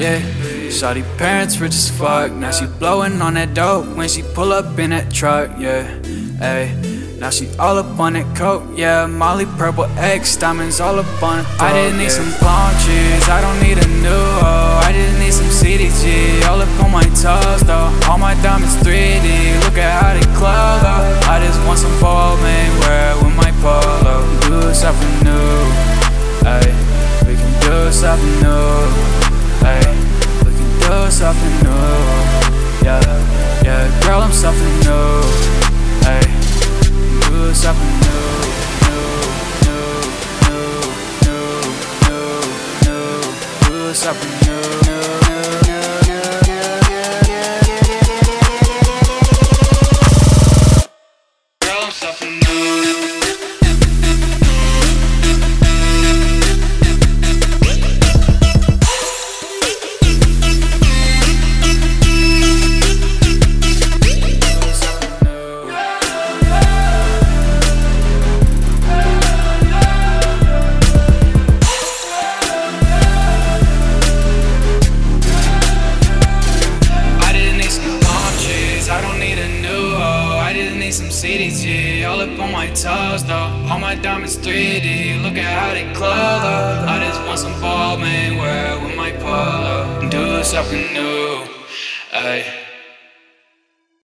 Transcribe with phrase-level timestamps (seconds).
[0.00, 0.18] Yeah,
[0.72, 2.32] Shawty parents rich as fuck.
[2.32, 5.50] Now she blowing on that dope when she pull up in that truck.
[5.58, 5.84] Yeah,
[6.38, 6.72] hey.
[7.20, 9.04] Now she all up on that coat, yeah.
[9.04, 11.46] Molly purple X, diamonds all up on it.
[11.60, 14.80] I didn't need some palm trees, I don't need a new hoe.
[14.80, 17.92] I just need some CDG, all up on my toes though.
[18.08, 21.28] All my diamonds 3D, look at how they glow though.
[21.28, 24.24] I just want some ball man, wear with my polo.
[24.48, 25.60] Do something new,
[26.48, 26.72] ayy.
[27.28, 28.88] We can do something new,
[31.20, 31.84] something new,
[32.82, 33.04] yeah,
[33.62, 33.84] yeah.
[34.06, 35.20] Girl, I'm something new,
[36.08, 36.32] ayy.
[37.28, 38.24] Do something new,
[38.88, 39.04] new,
[39.66, 40.00] new,
[40.48, 40.80] new,
[41.26, 41.60] new,
[42.08, 42.40] new,
[42.86, 43.20] new.
[43.68, 45.04] Do something new, new,
[45.68, 46.80] new, new,
[51.60, 52.49] Girl, I'm something new.
[81.40, 83.34] 80s, yeah, all up on my toes, though.
[83.70, 86.06] All my diamonds 3D, look at how they glow.
[86.08, 90.08] I just want some ball, man, wear with my polo.
[90.10, 91.46] Do something new,
[92.12, 92.69] ayy.